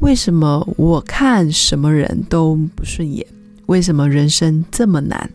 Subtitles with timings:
[0.00, 3.24] 为什么我看什么人都不顺眼？
[3.66, 5.30] 为什么人生这么难？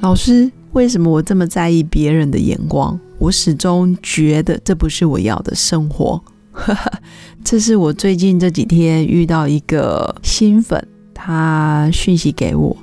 [0.00, 2.98] 老师，为什么我这么在意别人的眼光？
[3.18, 6.22] 我始终觉得这不是我要的生活。
[7.44, 12.76] 这是我最近这几天遇到一个新粉，他讯息给我。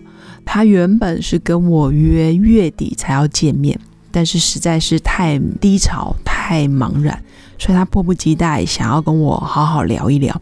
[0.46, 3.80] 他原本是跟我约月底才要见面，
[4.10, 7.24] 但是实在是太低潮、太茫然，
[7.60, 10.42] 所以他迫不及待想要跟我好好聊一聊。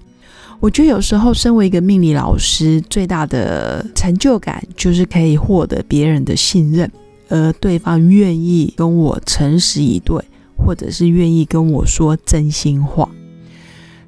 [0.62, 6.90] 我觉得有时候身为一个命理老师，最大的成就感就是可以获得别人的信任，
[7.30, 10.24] 而对方愿意跟我诚实以对，
[10.56, 13.10] 或者是愿意跟我说真心话，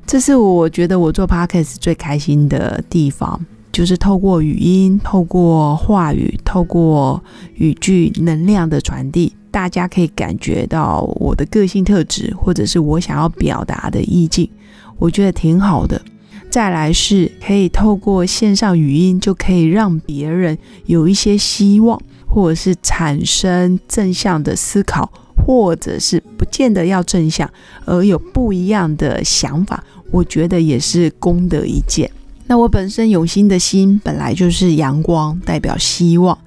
[0.06, 3.44] 这是我觉得我做 podcast 最开心的地方。
[3.72, 7.20] 就是透过语音、透过话语、透过
[7.56, 14.48] 语句能量的传递，大家可以感觉到我的个性特质，或者是我想要表达的意境，
[15.00, 16.00] 我觉得挺好的。
[16.54, 27.50] 再来是可以透过线上语音，就可以让别人有一些希望，或者是产生正向的思考，或者是不见得要正向，
[27.86, 32.08] 而有不一样的想法，我觉得也是功德一件。
[32.46, 36.38] 那我本身永心的心本来就是阳光，代表希望，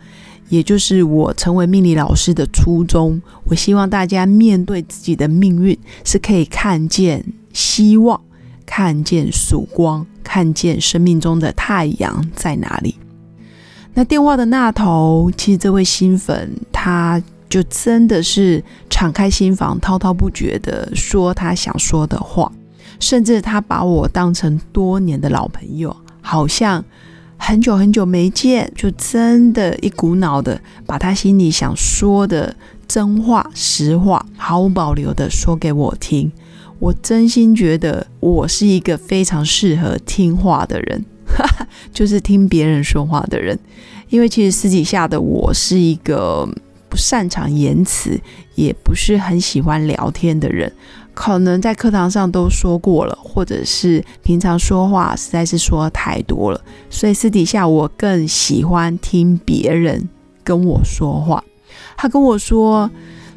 [0.48, 3.20] 也就是我成为命理老师的初衷。
[3.46, 8.20] 我希望大家面对自己的命运，是可以看见希望，
[8.66, 12.96] 看见曙光，看见生命中的太阳在哪里。
[13.94, 22.52] 那电话的那头，其实这位新粉，他就真的是敞开心房，滔滔不绝的说他想说的话。
[22.98, 26.82] 甚至他把我当成多年的老朋友，好像
[27.36, 32.56] 很久很久没见，就真的一股脑的把他心里想说的
[32.88, 36.32] 真话、实话，毫无保留的说给我听。
[36.78, 41.04] 我真心觉得我是一个非常适合听话的人，
[41.92, 43.58] 就是听别人说话的人。
[44.08, 46.48] 因为其实私底下的我是一个
[46.88, 48.20] 不擅长言辞，
[48.54, 50.72] 也不是很喜欢聊天的人。
[51.12, 56.60] 可能在课堂上都说过了，或者是平常说话实在是说太多了，
[56.90, 60.08] 所以私底下我更喜欢听别人
[60.44, 61.42] 跟我说话。
[61.96, 62.90] 他跟我说，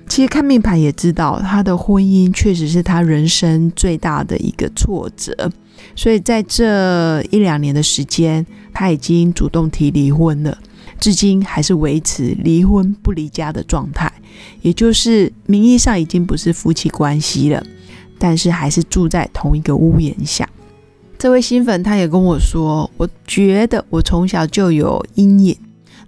[0.09, 5.49] 其实看命盘也知道，他的婚姻确实是他人生最大的一个挫折，
[5.95, 10.57] 所以在这一两年的时间，他已经主动提离婚了，
[10.99, 14.11] 至今还是维持离婚不离家的状态。
[14.61, 17.63] 也就是名义上已经不是夫妻关系了，
[18.17, 20.49] 但是还是住在同一个屋檐下。
[21.17, 25.55] 这位新粉他也跟我说，我觉得我从小就有阴影，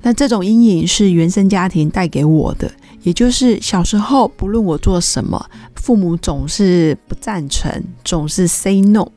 [0.01, 2.71] 那这种阴影是原生家庭带给我的，
[3.03, 5.43] 也就是小时候不论我做什么，
[5.75, 9.07] 父母总是不赞成，总是 say no。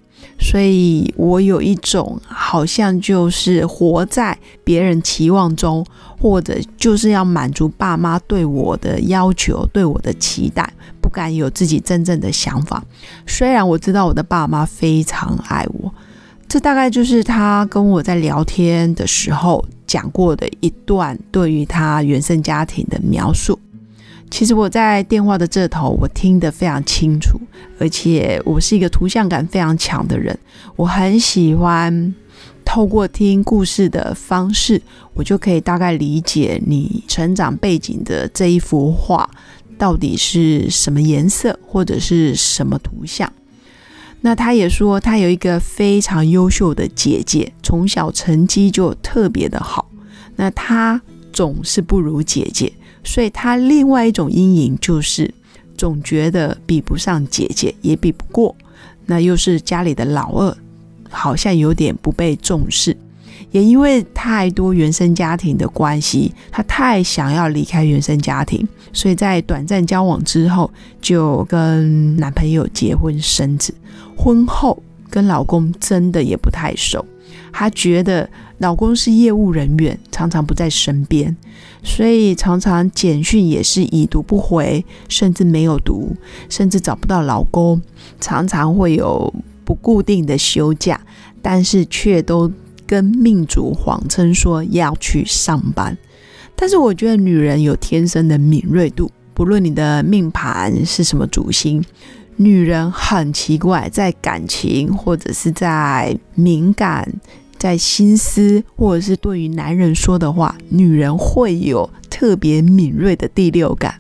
[0.40, 5.84] 所以我有一种好像就是活在别人期望中，
[6.18, 12.82] 或者就是要满足爸妈对我的要求、对我的期待，不敢有自己真正的想法。
[13.26, 15.92] 虽然我知道我的爸妈非常爱我，
[16.48, 23.58] 这大概就是他跟我在聊天的时候讲过的一段对于他原生家庭的描述。
[24.34, 27.38] 其实我在电话的这头，我听得非常清楚，
[27.78, 30.36] 而且我是一个图像感非常强的人，
[30.74, 32.12] 我很喜欢
[32.64, 39.30] 透过听故事的方式，我就可以大概理解你成长背景的这一幅画
[39.78, 43.32] 到底是什么颜色或者是什么图像。
[44.22, 49.88] 那他也说，他有一个非常优秀的姐姐，从小成绩就特别的好，
[50.34, 51.00] 那他
[51.32, 52.72] 总是不如姐姐。
[53.04, 55.32] 所以他另外一种阴影就是
[55.76, 58.56] 总觉得比不上姐姐，也比不过，
[59.06, 60.56] 那又是家里的老二，
[61.10, 62.96] 好像有点不被重视。
[63.50, 70.68] 也因为太多原生家庭的关系，他太想要离开原生家庭，所以在短暂交往之后
[71.00, 73.72] 就跟男朋友结婚生子。
[74.16, 77.04] 婚后跟老公真的也不太熟，
[77.52, 78.28] 她觉得
[78.58, 81.36] 老公是业务人员，常常不在身边。
[81.82, 86.16] 所以常常简讯也是已读不回，甚至没有读，
[86.48, 87.80] 甚至找不到老公。
[88.20, 89.32] 常常会有
[89.64, 90.98] 不固定的休假，
[91.42, 92.50] 但是却都
[92.86, 95.96] 跟命主谎称说要去上班。
[96.56, 101.84] 但是我觉得女人有天生的敏锐度，不论你的命盘是什么主星，
[102.36, 107.12] 女人很奇怪，在感情或者是在敏感。
[107.64, 113.94] 在心思，或者是对于男人说的话，女人会有特别敏锐的第六感，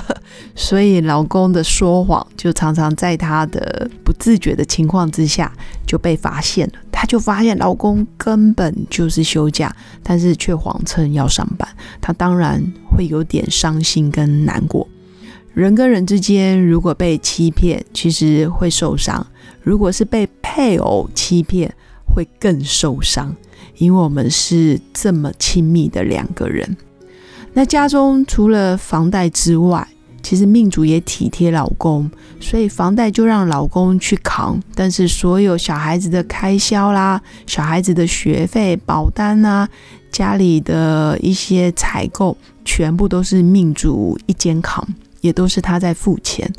[0.56, 5.52] 所以老公的说谎就常常在她的不自觉的情况之下
[5.86, 6.72] 就被发现了。
[6.90, 9.70] 她就发现老公根本就是休假，
[10.02, 11.68] 但是却谎称要上班，
[12.00, 14.88] 她当然会有点伤心跟难过。
[15.52, 19.22] 人跟人之间如果被欺骗，其实会受伤；
[19.62, 21.74] 如果是被配偶欺骗，
[22.14, 23.34] 会更受伤，
[23.76, 26.76] 因为我们是这么亲密的两个人。
[27.52, 29.86] 那家中除了房贷之外，
[30.22, 34.60] 其实命主也体贴老公，所以房贷就让老公去扛。
[34.74, 39.68] 但是所有小孩子的开销啦、小孩子的学费、保单啊、
[40.12, 44.86] 家里的一些采购，全部都是命主一肩扛，
[45.20, 46.52] 也都是他在付钱。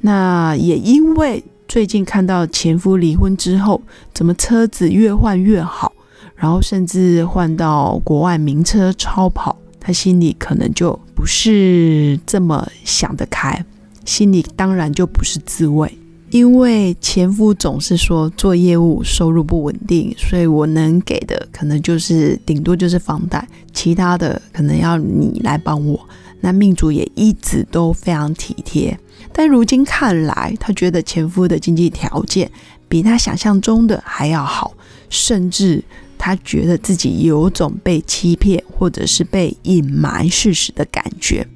[0.00, 1.44] 那也因为。
[1.68, 3.80] 最近看到前夫离婚之后，
[4.14, 5.92] 怎么车子越换越好，
[6.34, 13.62] 然后甚至换到国外名车超跑，他心里可能就不是这么想得开，
[14.06, 15.92] 心里当然就不是滋味。
[16.30, 26.00] 因为前夫总是说做业务收入不稳定，所以我能给的可能就是顶多就是房贷，其他的可能要你来帮我。
[26.40, 28.98] 那命主也一直都非常体贴。
[29.32, 32.50] 但如今看来，他觉得前夫的经济条件
[32.88, 34.74] 比他想象中的还要好，
[35.08, 35.82] 甚至
[36.16, 41.46] 他觉得自己有种被欺骗或者是被隐瞒事实的感觉，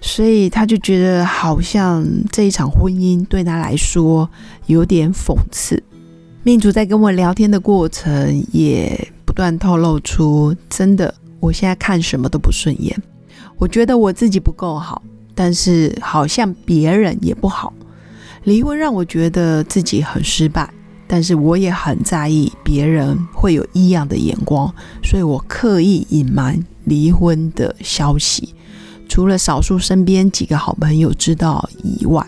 [0.00, 4.28] 所以他就觉得好像这一场婚姻对他来说
[4.66, 5.82] 有点讽刺。
[6.44, 13.00] 命主在跟我聊天的过程，也不断透露出，真的，我现在看什么都不顺眼，
[13.58, 15.02] 我觉得我自己不够好。
[15.34, 17.72] 但是好像别人也不好，
[18.44, 20.72] 离婚让我觉得自己很失败，
[21.06, 28.54] 但是我也很在意别人会有异样的眼光，所以我刻意隐瞒离婚的消息，
[29.08, 32.26] 除了少数身边几个好朋友知道以外，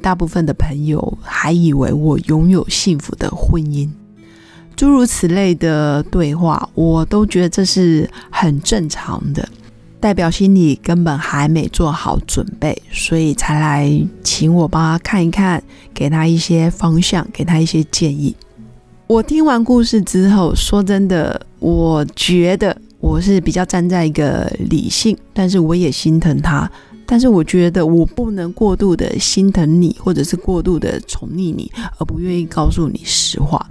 [0.00, 3.88] 大部分的朋友还以为我拥有幸福的婚姻，
[4.74, 9.46] 诸如此类的对话，我都觉得这是很正常的。
[10.00, 15.62] 代表心里根本还没做好准备，所以才来请我帮他看一看，
[15.92, 18.34] 给他一些方向，给他一些建议。
[19.06, 26.70] 我听完故事之后，说真的，我觉得我是比较站在一个理性，但是我也心疼他。
[27.04, 33.68] 但是我觉得我不能过度的心疼你，或者是过度的宠溺你，而不愿意告诉你实话。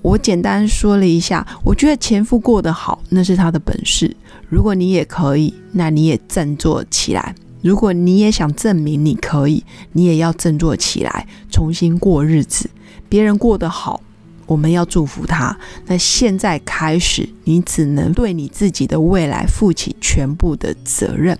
[0.00, 4.16] 我简单说了一下，我觉得前夫过得好，那是他的本事。
[4.48, 7.34] 如果你也可以，那你也振作起来。
[7.60, 12.70] 如果你也想证明你可以，你也要振作起来，重新过日子。
[13.08, 14.00] 别人过得好，
[14.46, 15.58] 我们要祝福他。
[15.86, 21.38] 那现在开始，你只能对你自己的未来负起全部的责任。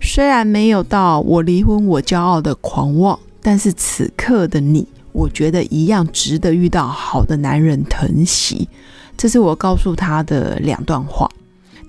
[0.00, 4.86] 虽然没有到我离婚我骄傲的狂妄，但是此刻的你。
[5.12, 8.68] 我觉得一样值得遇到好的男人疼惜，
[9.16, 11.30] 这是我告诉他的两段话。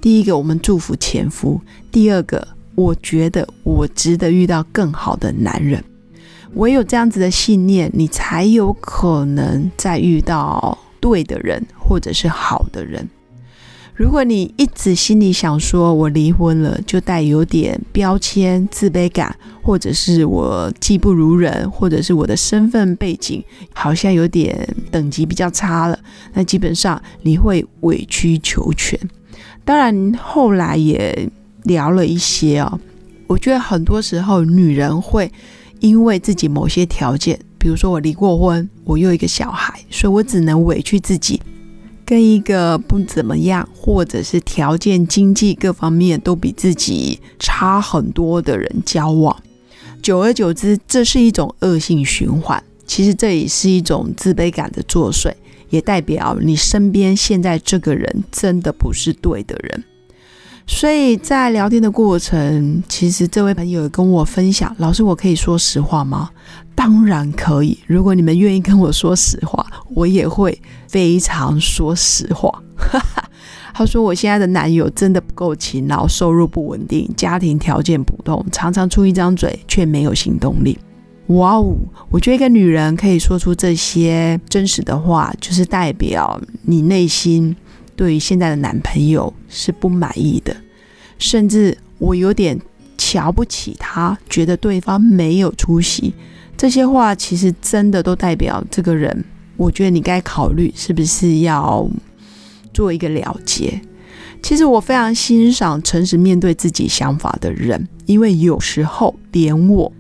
[0.05, 1.59] 第一个，我们祝福前夫；
[1.91, 5.83] 第二个，我觉得我值得遇到更好的男人。
[6.53, 13.09] 唯有这样子的信念，你才有可能再遇到对的人，或者是好的人。
[13.95, 23.43] 如果你一直心里想说“我离婚了”，就带有点标签、自卑感，或者是我技不如人，或者是我的身份背景
[23.73, 25.97] 好像有点等级比较差了，
[26.33, 28.99] 那基本上你会委曲求全。
[29.65, 31.27] 当然，后来也
[31.63, 32.79] 聊了一些哦，
[33.27, 35.29] 我觉得很多时候女人会
[35.79, 41.41] 因为自己某些条件，比如说我离过婚，我又一个小孩，所以我只能委屈自己。
[42.05, 49.35] 跟一个不怎么样，或者是条件、经济各方面都比自己差很多的人交往，
[50.03, 52.63] 久而久之，这是一种恶性循环。
[52.85, 55.33] 其实这也是一种自卑感的作祟，
[55.69, 59.83] 也代表你身边现在这个人真的不是对的人。
[60.67, 66.31] 所以在聊天的过程，其实这位朋友跟我分享：“老师，我可以说实话吗？”
[66.73, 67.77] 当然可以。
[67.85, 72.51] 如果你们愿意跟我说实话，我也会非常说实话。
[73.75, 80.77] 他说：“我现在的男友真的不够勤劳，收入不稳定，家庭条件普通，常常出一张嘴却没有行动力。”
[81.27, 81.75] 哇哦！
[82.09, 87.55] 我觉得一个女人可以说出这些真实的话，就是代表你内心
[87.95, 90.55] 对于现在的男朋友是不满意的，
[91.17, 92.59] 甚至我有点
[92.95, 96.13] 瞧不起他，觉得对方没有出息。
[96.55, 99.25] 这些话其实真的都代表这个人，
[99.57, 101.89] 我觉得你该考虑是不是要
[102.71, 103.81] 做一个了结。
[104.43, 109.91] 其实我非常欣赏诚实面对自己想法的人，因为有时候连我。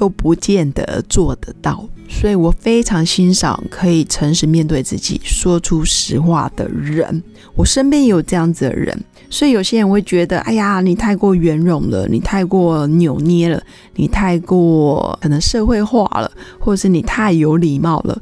[0.00, 7.22] 都不见得做得到，所以我非常欣赏可以诚实面对自己、说出实话的人。
[7.54, 13.62] 我身边也有这样子的人，所以有些人会觉得：“哎呀，你太过圆融了，你太过扭捏了，
[13.96, 18.18] 你太过可能社会化了，或者是你太有礼貌了。”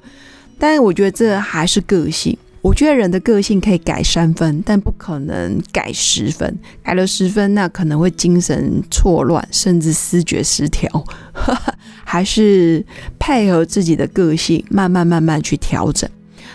[0.59, 2.37] 但我觉得这还是个性。
[2.61, 6.59] 我觉得人的个性可以改三分，但不可能改十分。
[6.83, 11.05] 改了十分，那可能会精神错乱，甚至思觉失调。
[12.05, 12.85] 还是
[13.19, 16.09] 配合自己的个性，慢慢慢慢去调整。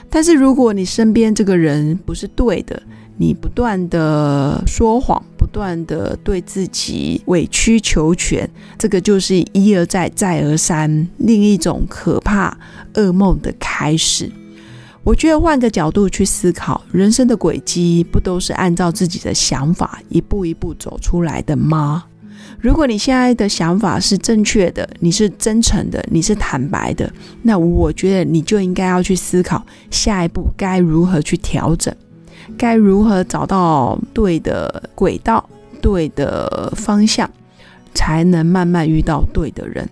[0.10, 2.82] 但是如果你身边这个人不是对的，
[3.18, 12.58] 你不断的说谎，不断的对自己委曲求全，这个就是一而再，再而三，另一种可怕
[12.96, 14.30] 噩梦的开始。
[15.04, 22.06] 我觉得换个角度去思考，人生的轨迹不都是按照自己的想法一步一步走出来的吗？
[22.62, 31.94] 如果你现在的想法是正确的，你是真诚的，你是坦白的，那我觉得你就应该要去思考下一步该如何去调整，
[32.58, 35.50] 该如何找到对的轨道、
[35.82, 37.30] 对的方向，
[37.94, 39.90] 才能慢慢遇到对的人。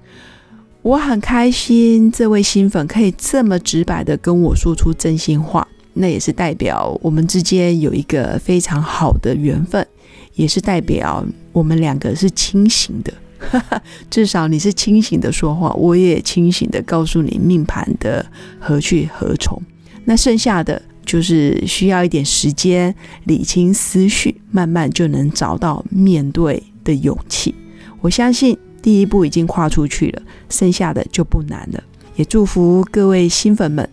[0.84, 9.86] 我很开心，这位新粉可以这么直白的跟我说出真心话，那也是代表我们之间有一个非常好的缘分，
[10.34, 13.14] 也是代表我们两个是清醒的。
[14.10, 18.26] 至少你是清醒的说话，我也清醒的告诉你命盘的
[18.60, 19.62] 何去何从。
[20.06, 22.94] 那剩下的就是需要一点时间
[23.26, 27.54] 理清思绪，慢慢就能找到面对的勇气。
[28.02, 28.58] 我相信。
[28.82, 31.84] 第一步已经跨出去了，剩下的就不难了。
[32.16, 33.88] 也祝福各位新粉们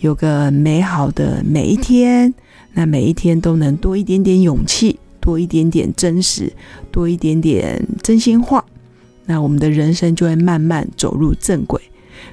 [0.00, 2.32] 有个美好的每一天，
[2.72, 6.52] 那每一天都能多一点点勇气，多一点点真实，
[6.90, 8.64] 多一点点真心话，
[9.26, 11.80] 那我们的人生就会慢慢走入正轨。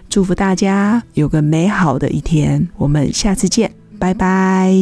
[0.09, 4.73] 祝福大家有个美好的一天，我们下次见，拜拜。